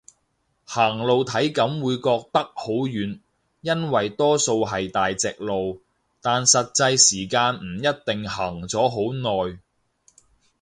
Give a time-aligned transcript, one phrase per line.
[0.65, 3.19] 行路體感會覺得好遠，
[3.61, 5.83] 因為多數係大直路，
[6.23, 9.59] 但實際時間唔一定行咗好耐